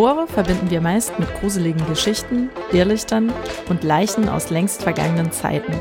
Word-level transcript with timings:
Moore 0.00 0.26
verbinden 0.26 0.70
wir 0.70 0.80
meist 0.80 1.18
mit 1.18 1.28
gruseligen 1.34 1.86
Geschichten, 1.86 2.48
Irrlichtern 2.72 3.30
und 3.68 3.84
Leichen 3.84 4.30
aus 4.30 4.48
längst 4.48 4.82
vergangenen 4.82 5.30
Zeiten. 5.30 5.74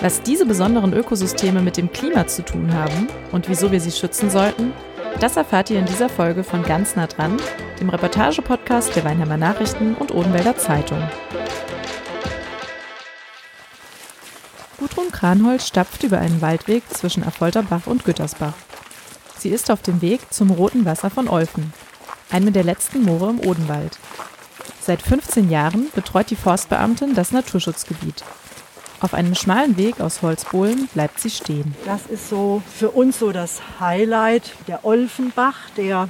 Was 0.00 0.22
diese 0.22 0.46
besonderen 0.46 0.92
Ökosysteme 0.92 1.60
mit 1.60 1.76
dem 1.76 1.90
Klima 1.90 2.28
zu 2.28 2.44
tun 2.44 2.72
haben 2.72 3.08
und 3.32 3.48
wieso 3.48 3.72
wir 3.72 3.80
sie 3.80 3.90
schützen 3.90 4.30
sollten, 4.30 4.72
das 5.18 5.36
erfahrt 5.36 5.70
ihr 5.70 5.80
in 5.80 5.86
dieser 5.86 6.08
Folge 6.08 6.44
von 6.44 6.62
Ganz 6.62 6.94
nah 6.94 7.08
dran, 7.08 7.36
dem 7.80 7.88
Reportage-Podcast 7.88 8.94
der 8.94 9.02
Weinheimer 9.02 9.38
Nachrichten 9.38 9.96
und 9.96 10.14
Odenwälder 10.14 10.56
Zeitung. 10.56 11.02
Gudrun 14.78 15.10
Kranholz 15.10 15.66
stapft 15.66 16.04
über 16.04 16.20
einen 16.20 16.40
Waldweg 16.42 16.84
zwischen 16.90 17.24
Affolterbach 17.24 17.88
und 17.88 18.04
Güttersbach. 18.04 18.54
Sie 19.36 19.48
ist 19.48 19.68
auf 19.72 19.82
dem 19.82 20.00
Weg 20.00 20.32
zum 20.32 20.52
Roten 20.52 20.84
Wasser 20.84 21.10
von 21.10 21.26
Olfen, 21.26 21.72
einem 22.32 22.52
der 22.52 22.64
letzten 22.64 23.02
Moore 23.02 23.30
im 23.30 23.40
Odenwald. 23.40 23.98
Seit 24.80 25.02
15 25.02 25.50
Jahren 25.50 25.88
betreut 25.94 26.30
die 26.30 26.36
Forstbeamtin 26.36 27.14
das 27.14 27.30
Naturschutzgebiet. 27.30 28.24
Auf 29.00 29.14
einem 29.14 29.34
schmalen 29.34 29.76
Weg 29.76 30.00
aus 30.00 30.22
Holzbohlen 30.22 30.88
bleibt 30.94 31.18
sie 31.18 31.30
stehen. 31.30 31.74
Das 31.84 32.06
ist 32.06 32.28
so 32.28 32.62
für 32.72 32.90
uns 32.90 33.18
so 33.18 33.32
das 33.32 33.60
Highlight. 33.80 34.52
Der 34.68 34.84
Olfenbach, 34.84 35.70
der 35.76 36.08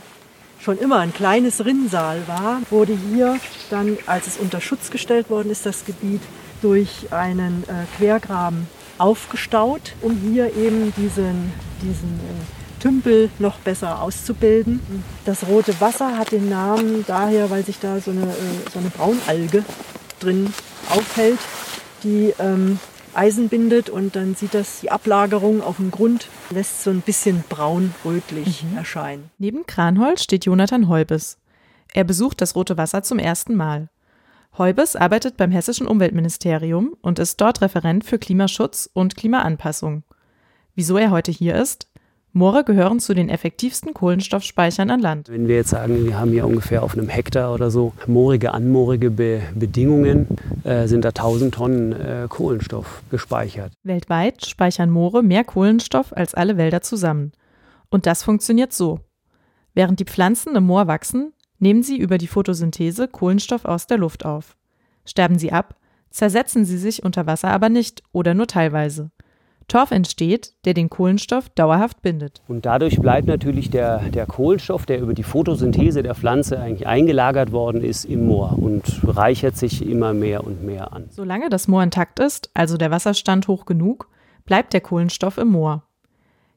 schon 0.60 0.78
immer 0.78 0.98
ein 0.98 1.12
kleines 1.12 1.64
Rinnsal 1.64 2.22
war, 2.28 2.60
wurde 2.70 2.96
hier 3.10 3.38
dann, 3.70 3.96
als 4.06 4.26
es 4.26 4.36
unter 4.36 4.60
Schutz 4.60 4.90
gestellt 4.90 5.30
worden 5.30 5.50
ist, 5.50 5.66
das 5.66 5.84
Gebiet 5.84 6.20
durch 6.60 7.12
einen 7.12 7.64
äh, 7.64 7.96
Quergraben 7.96 8.66
aufgestaut, 8.98 9.94
um 10.02 10.16
hier 10.16 10.54
eben 10.54 10.92
diesen, 10.96 11.52
diesen 11.82 12.20
äh, 12.20 12.61
Tümpel 12.82 13.30
noch 13.38 13.58
besser 13.58 14.02
auszubilden. 14.02 14.80
Das 15.24 15.46
rote 15.46 15.80
Wasser 15.80 16.18
hat 16.18 16.32
den 16.32 16.48
Namen 16.48 17.04
daher, 17.06 17.48
weil 17.48 17.64
sich 17.64 17.78
da 17.78 18.00
so 18.00 18.10
eine, 18.10 18.22
äh, 18.22 18.70
so 18.72 18.80
eine 18.80 18.90
Braunalge 18.90 19.64
drin 20.18 20.52
aufhält, 20.90 21.38
die 22.02 22.34
ähm, 22.40 22.80
Eisen 23.14 23.48
bindet 23.48 23.88
und 23.88 24.16
dann 24.16 24.34
sieht 24.34 24.54
das 24.54 24.80
die 24.80 24.90
Ablagerung 24.90 25.62
auf 25.62 25.76
dem 25.76 25.92
Grund, 25.92 26.26
lässt 26.50 26.82
so 26.82 26.90
ein 26.90 27.02
bisschen 27.02 27.44
braun-rötlich 27.48 28.64
mhm. 28.64 28.76
erscheinen. 28.76 29.30
Neben 29.38 29.64
Kranholz 29.64 30.24
steht 30.24 30.46
Jonathan 30.46 30.88
Heubes. 30.88 31.38
Er 31.94 32.02
besucht 32.02 32.40
das 32.40 32.56
Rote 32.56 32.76
Wasser 32.78 33.04
zum 33.04 33.20
ersten 33.20 33.54
Mal. 33.54 33.90
Heubes 34.58 34.96
arbeitet 34.96 35.36
beim 35.36 35.52
Hessischen 35.52 35.86
Umweltministerium 35.86 36.96
und 37.00 37.20
ist 37.20 37.40
dort 37.40 37.60
Referent 37.60 38.04
für 38.04 38.18
Klimaschutz 38.18 38.90
und 38.92 39.16
Klimaanpassung. 39.16 40.02
Wieso 40.74 40.96
er 40.96 41.10
heute 41.10 41.30
hier 41.30 41.54
ist? 41.54 41.86
Moore 42.34 42.64
gehören 42.64 42.98
zu 42.98 43.12
den 43.12 43.28
effektivsten 43.28 43.92
Kohlenstoffspeichern 43.92 44.90
an 44.90 45.00
Land. 45.00 45.28
Wenn 45.28 45.48
wir 45.48 45.56
jetzt 45.56 45.68
sagen, 45.68 46.06
wir 46.06 46.18
haben 46.18 46.30
hier 46.30 46.46
ungefähr 46.46 46.82
auf 46.82 46.94
einem 46.94 47.10
Hektar 47.10 47.52
oder 47.52 47.70
so 47.70 47.92
moorige, 48.06 48.54
anmoorige 48.54 49.10
Be 49.10 49.42
Bedingungen, 49.54 50.26
äh, 50.64 50.86
sind 50.88 51.04
da 51.04 51.10
1000 51.10 51.54
Tonnen 51.54 51.92
äh, 51.92 52.26
Kohlenstoff 52.30 53.02
gespeichert. 53.10 53.74
Weltweit 53.82 54.46
speichern 54.46 54.88
Moore 54.88 55.22
mehr 55.22 55.44
Kohlenstoff 55.44 56.16
als 56.16 56.32
alle 56.32 56.56
Wälder 56.56 56.80
zusammen. 56.80 57.32
Und 57.90 58.06
das 58.06 58.22
funktioniert 58.22 58.72
so. 58.72 59.00
Während 59.74 60.00
die 60.00 60.06
Pflanzen 60.06 60.56
im 60.56 60.64
Moor 60.64 60.86
wachsen, 60.86 61.34
nehmen 61.58 61.82
sie 61.82 61.98
über 61.98 62.16
die 62.16 62.28
Photosynthese 62.28 63.08
Kohlenstoff 63.08 63.66
aus 63.66 63.86
der 63.86 63.98
Luft 63.98 64.24
auf. 64.24 64.56
Sterben 65.04 65.38
sie 65.38 65.52
ab, 65.52 65.76
zersetzen 66.08 66.64
sie 66.64 66.78
sich 66.78 67.02
unter 67.02 67.26
Wasser 67.26 67.48
aber 67.48 67.68
nicht 67.68 68.02
oder 68.12 68.32
nur 68.32 68.46
teilweise. 68.46 69.10
Torf 69.68 69.90
entsteht, 69.90 70.54
der 70.64 70.74
den 70.74 70.90
Kohlenstoff 70.90 71.48
dauerhaft 71.50 72.02
bindet. 72.02 72.42
Und 72.48 72.66
dadurch 72.66 72.98
bleibt 72.98 73.26
natürlich 73.26 73.70
der, 73.70 73.98
der 74.10 74.26
Kohlenstoff, 74.26 74.86
der 74.86 75.00
über 75.00 75.14
die 75.14 75.22
Photosynthese 75.22 76.02
der 76.02 76.14
Pflanze 76.14 76.60
eigentlich 76.60 76.86
eingelagert 76.86 77.52
worden 77.52 77.82
ist, 77.82 78.04
im 78.04 78.26
Moor 78.26 78.58
und 78.58 79.00
reichert 79.06 79.56
sich 79.56 79.86
immer 79.86 80.14
mehr 80.14 80.44
und 80.44 80.62
mehr 80.64 80.92
an. 80.92 81.06
Solange 81.10 81.48
das 81.48 81.68
Moor 81.68 81.82
intakt 81.82 82.18
ist, 82.18 82.50
also 82.54 82.76
der 82.76 82.90
Wasserstand 82.90 83.48
hoch 83.48 83.66
genug, 83.66 84.08
bleibt 84.44 84.72
der 84.72 84.80
Kohlenstoff 84.80 85.38
im 85.38 85.48
Moor. 85.48 85.84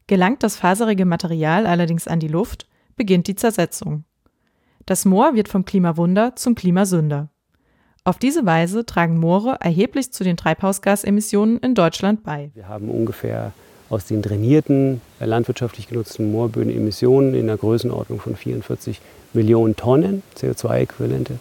Gelangt 0.08 0.44
das 0.44 0.56
faserige 0.56 1.06
Material 1.06 1.66
allerdings 1.66 2.08
an 2.08 2.20
die 2.20 2.28
Luft, 2.28 2.68
beginnt 2.96 3.28
die 3.28 3.36
Zersetzung. 3.36 4.04
Das 4.86 5.06
Moor 5.06 5.34
wird 5.34 5.48
vom 5.50 5.66
Klimawunder 5.66 6.36
zum 6.36 6.54
Klimasünder. 6.54 7.30
Auf 8.08 8.20
diese 8.20 8.46
Weise 8.46 8.86
tragen 8.86 9.18
Moore 9.18 9.58
erheblich 9.62 10.14
zu 10.14 10.24
den 10.24 10.38
Treibhausgasemissionen 10.38 11.58
in 11.58 11.74
Deutschland 11.74 12.24
bei. 12.24 12.52
Wir 12.54 12.68
haben 12.68 12.88
ungefähr 12.92 13.52
aus 13.90 14.06
den 14.06 14.22
drainierten, 14.22 15.02
äh, 15.20 15.26
landwirtschaftlich 15.26 15.88
genutzten 15.88 16.32
Moorböden 16.32 16.72
Emissionen 16.72 17.34
in 17.34 17.48
der 17.48 17.58
Größenordnung 17.58 18.20
von 18.20 18.36
44 18.36 19.02
Millionen 19.34 19.76
Tonnen 19.76 20.22
CO2-Äquivalente. 20.38 21.40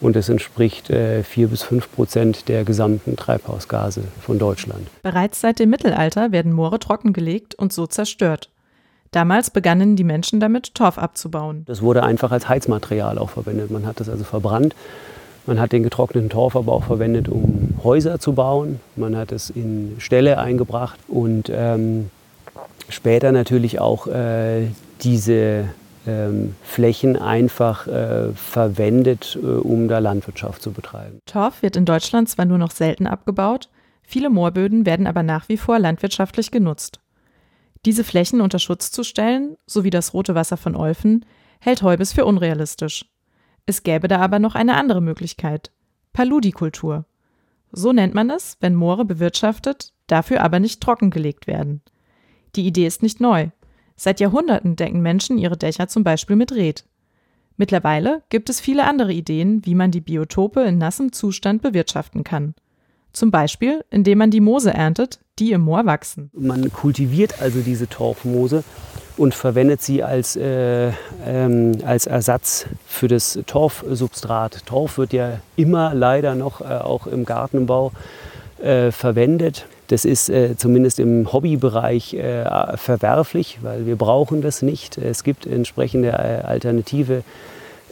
Und 0.00 0.14
das 0.14 0.28
entspricht 0.28 0.88
äh, 0.88 1.24
4 1.24 1.48
bis 1.48 1.64
5 1.64 1.90
Prozent 1.90 2.48
der 2.48 2.62
gesamten 2.62 3.16
Treibhausgase 3.16 4.04
von 4.20 4.38
Deutschland. 4.38 4.86
Bereits 5.02 5.40
seit 5.40 5.58
dem 5.58 5.70
Mittelalter 5.70 6.30
werden 6.30 6.52
Moore 6.52 6.78
trockengelegt 6.78 7.56
und 7.56 7.72
so 7.72 7.88
zerstört. 7.88 8.50
Damals 9.10 9.50
begannen 9.50 9.96
die 9.96 10.04
Menschen 10.04 10.38
damit, 10.38 10.76
Torf 10.76 10.96
abzubauen. 10.96 11.64
Das 11.66 11.82
wurde 11.82 12.04
einfach 12.04 12.30
als 12.30 12.48
Heizmaterial 12.48 13.18
auch 13.18 13.30
verwendet. 13.30 13.72
Man 13.72 13.84
hat 13.84 13.98
das 13.98 14.08
also 14.08 14.22
verbrannt 14.22 14.76
man 15.48 15.58
hat 15.58 15.72
den 15.72 15.82
getrockneten 15.82 16.28
Torf 16.28 16.54
aber 16.54 16.72
auch 16.72 16.84
verwendet, 16.84 17.28
um 17.28 17.74
Häuser 17.82 18.20
zu 18.20 18.34
bauen. 18.34 18.80
Man 18.96 19.16
hat 19.16 19.32
es 19.32 19.50
in 19.50 19.96
Ställe 19.98 20.38
eingebracht 20.38 21.00
und 21.08 21.50
ähm, 21.52 22.10
später 22.88 23.32
natürlich 23.32 23.80
auch 23.80 24.06
äh, 24.06 24.68
diese 25.00 25.64
ähm, 26.06 26.54
Flächen 26.62 27.16
einfach 27.16 27.86
äh, 27.86 28.32
verwendet, 28.34 29.38
äh, 29.42 29.46
um 29.46 29.88
da 29.88 29.98
Landwirtschaft 30.00 30.62
zu 30.62 30.70
betreiben. 30.70 31.20
Torf 31.24 31.62
wird 31.62 31.76
in 31.76 31.86
Deutschland 31.86 32.28
zwar 32.28 32.44
nur 32.44 32.58
noch 32.58 32.70
selten 32.70 33.06
abgebaut, 33.06 33.70
viele 34.02 34.28
Moorböden 34.28 34.84
werden 34.84 35.06
aber 35.06 35.22
nach 35.22 35.48
wie 35.48 35.56
vor 35.56 35.78
landwirtschaftlich 35.78 36.50
genutzt. 36.50 37.00
Diese 37.86 38.04
Flächen 38.04 38.42
unter 38.42 38.58
Schutz 38.58 38.90
zu 38.90 39.02
stellen, 39.02 39.56
sowie 39.66 39.90
das 39.90 40.12
rote 40.12 40.34
Wasser 40.34 40.58
von 40.58 40.76
Olfen, 40.76 41.24
hält 41.58 41.82
Heubes 41.82 42.12
für 42.12 42.26
unrealistisch. 42.26 43.06
Es 43.68 43.82
gäbe 43.82 44.08
da 44.08 44.18
aber 44.20 44.38
noch 44.38 44.54
eine 44.54 44.76
andere 44.76 45.02
Möglichkeit. 45.02 45.72
Paludikultur. 46.14 47.04
So 47.70 47.92
nennt 47.92 48.14
man 48.14 48.30
es, 48.30 48.56
wenn 48.60 48.74
Moore 48.74 49.04
bewirtschaftet, 49.04 49.92
dafür 50.06 50.42
aber 50.42 50.58
nicht 50.58 50.80
trockengelegt 50.80 51.46
werden. 51.46 51.82
Die 52.56 52.66
Idee 52.66 52.86
ist 52.86 53.02
nicht 53.02 53.20
neu. 53.20 53.50
Seit 53.94 54.20
Jahrhunderten 54.20 54.74
decken 54.74 55.02
Menschen 55.02 55.36
ihre 55.36 55.58
Dächer 55.58 55.86
zum 55.86 56.02
Beispiel 56.02 56.34
mit 56.34 56.52
Red. 56.52 56.86
Mittlerweile 57.58 58.22
gibt 58.30 58.48
es 58.48 58.58
viele 58.58 58.86
andere 58.86 59.12
Ideen, 59.12 59.66
wie 59.66 59.74
man 59.74 59.90
die 59.90 60.00
Biotope 60.00 60.62
in 60.62 60.78
nassem 60.78 61.12
Zustand 61.12 61.60
bewirtschaften 61.60 62.24
kann. 62.24 62.54
Zum 63.12 63.30
Beispiel, 63.30 63.84
indem 63.90 64.16
man 64.16 64.30
die 64.30 64.40
Moose 64.40 64.72
erntet, 64.72 65.20
die 65.38 65.52
im 65.52 65.62
Moor 65.62 65.86
wachsen. 65.86 66.30
Man 66.34 66.72
kultiviert 66.72 67.40
also 67.40 67.60
diese 67.60 67.88
Torfmoose 67.88 68.64
und 69.16 69.34
verwendet 69.34 69.82
sie 69.82 70.02
als, 70.02 70.36
äh, 70.36 70.92
ähm, 71.26 71.78
als 71.84 72.06
Ersatz 72.06 72.66
für 72.86 73.08
das 73.08 73.38
Torfsubstrat. 73.46 74.64
Torf 74.66 74.98
wird 74.98 75.12
ja 75.12 75.40
immer 75.56 75.94
leider 75.94 76.34
noch 76.34 76.60
äh, 76.60 76.64
auch 76.64 77.06
im 77.06 77.24
Gartenbau 77.24 77.92
äh, 78.62 78.92
verwendet. 78.92 79.66
Das 79.88 80.04
ist 80.04 80.28
äh, 80.28 80.56
zumindest 80.56 81.00
im 81.00 81.32
Hobbybereich 81.32 82.14
äh, 82.14 82.76
verwerflich, 82.76 83.58
weil 83.62 83.86
wir 83.86 83.96
brauchen 83.96 84.42
das 84.42 84.62
nicht. 84.62 84.98
Es 84.98 85.24
gibt 85.24 85.46
entsprechende 85.46 86.08
äh, 86.10 86.46
alternative 86.46 87.22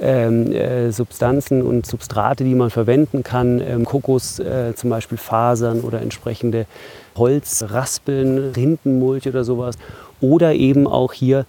ähm, 0.00 0.52
äh, 0.52 0.90
Substanzen 0.92 1.62
und 1.62 1.86
Substrate, 1.86 2.44
die 2.44 2.54
man 2.54 2.70
verwenden 2.70 3.22
kann. 3.22 3.60
Ähm, 3.60 3.84
Kokos, 3.84 4.38
äh, 4.38 4.74
zum 4.74 4.90
Beispiel 4.90 5.18
Fasern 5.18 5.80
oder 5.80 6.02
entsprechende 6.02 6.66
Holzraspeln, 7.16 8.52
Rindenmulch 8.54 9.26
oder 9.28 9.44
sowas. 9.44 9.76
Oder 10.20 10.54
eben 10.54 10.86
auch 10.86 11.12
hier 11.12 11.44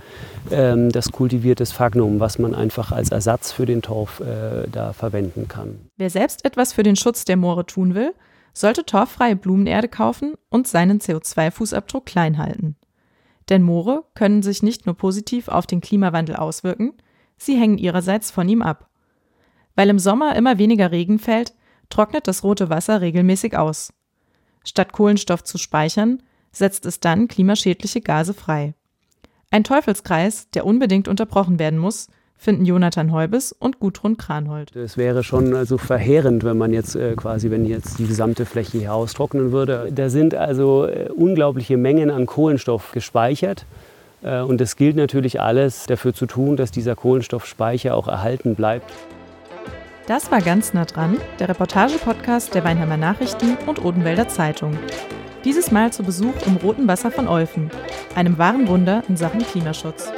ähm, 0.52 0.92
das 0.92 1.12
kultivierte 1.12 1.66
Sphagnum, 1.66 2.20
was 2.20 2.38
man 2.38 2.54
einfach 2.54 2.92
als 2.92 3.12
Ersatz 3.12 3.52
für 3.52 3.66
den 3.66 3.82
Torf 3.82 4.20
äh, 4.20 4.68
da 4.70 4.94
verwenden 4.94 5.48
kann. 5.48 5.80
Wer 5.98 6.10
selbst 6.10 6.44
etwas 6.46 6.74
für 6.74 6.84
den 6.84 6.96
Schutz 6.96 7.24
der 7.24 7.38
Moore 7.38 7.66
tun 7.66 7.96
will, 7.96 8.14
sollte 8.54 8.86
torffreie 8.86 9.36
Blumenerde 9.36 9.88
kaufen 9.88 10.34
und 10.50 10.68
seinen 10.68 11.00
CO2-Fußabdruck 11.00 12.06
klein 12.06 12.38
halten. 12.38 12.76
Denn 13.50 13.62
Moore 13.62 14.04
können 14.16 14.42
sich 14.42 14.64
nicht 14.64 14.86
nur 14.86 14.96
positiv 14.96 15.48
auf 15.48 15.68
den 15.68 15.80
Klimawandel 15.80 16.36
auswirken, 16.36 16.94
sie 17.38 17.56
hängen 17.56 17.78
ihrerseits 17.78 18.32
von 18.32 18.48
ihm 18.50 18.62
ab. 18.62 18.90
Weil 19.76 19.90
im 19.90 20.00
Sommer 20.00 20.36
immer 20.36 20.58
weniger 20.58 20.92
Regen 20.92 21.20
fällt, 21.20 21.54
trocknet 21.90 22.28
das 22.28 22.44
rote 22.44 22.70
Wasser 22.70 23.02
regelmäßig 23.02 23.58
aus. 23.58 23.94
Statt 24.64 24.92
Kohlenstoff 24.92 25.44
zu 25.44 25.58
speichern, 25.58 26.22
setzt 26.52 26.86
es 26.86 27.00
dann 27.00 27.28
klimaschädliche 27.28 28.02
Gase 28.02 28.34
frei. 28.34 28.74
Ein 29.50 29.64
Teufelskreis, 29.64 30.50
der 30.50 30.66
unbedingt 30.66 31.08
unterbrochen 31.08 31.60
werden 31.60 31.80
muss, 31.80 32.08
finden 32.38 32.66
Jonathan 32.66 33.12
Heubes 33.12 33.52
und 33.52 33.80
Gudrun 33.80 34.18
Kranhold. 34.18 34.76
Es 34.76 34.98
wäre 34.98 35.24
schon 35.24 35.56
also 35.56 35.78
verheerend, 35.78 36.44
wenn 36.44 36.58
man 36.58 36.72
jetzt 36.72 36.96
äh, 36.96 37.16
quasi, 37.16 37.50
wenn 37.50 37.66
jetzt 37.66 37.98
die 37.98 38.06
gesamte 38.06 38.46
Fläche 38.46 38.78
hier 38.78 38.94
austrocknen 38.94 39.52
würde. 39.52 39.90
Da 39.94 40.10
sind 40.10 40.36
also 40.36 40.86
äh, 40.86 41.10
unglaubliche 41.10 41.78
Mengen 41.78 42.12
an 42.12 42.26
Kohlenstoff 42.26 42.92
gespeichert. 42.92 43.66
Äh, 44.22 44.42
und 44.42 44.62
es 44.62 44.76
gilt 44.76 44.96
natürlich 44.96 45.42
alles 45.42 45.86
dafür 45.86 46.14
zu 46.14 46.26
tun, 46.26 46.58
dass 46.58 46.72
dieser 46.72 46.96
Kohlenstoffspeicher 46.96 47.96
auch 47.96 48.08
erhalten 48.08 48.56
bleibt. 48.56 48.92
Das 50.08 50.32
war 50.32 50.42
ganz 50.42 50.74
nah 50.74 50.86
dran, 50.86 51.18
der 51.40 51.50
Reportage-Podcast 51.50 52.56
der 52.56 52.64
Weinheimer 52.64 52.96
Nachrichten 52.96 53.58
und 53.66 53.84
Odenwälder 53.84 54.30
Zeitung. 54.30 54.78
Dieses 55.44 55.72
Mal 55.72 55.92
zu 55.92 56.04
Besuch 56.04 56.34
im 56.46 56.56
Roten 56.58 56.88
Wasser 56.88 57.12
von 57.12 57.28
Olfen, 57.28 57.70
einem 58.16 58.38
wahren 58.38 58.68
Wunder 58.68 59.04
in 59.10 59.18
Sachen 59.18 59.42
Klimaschutz. 59.42 60.12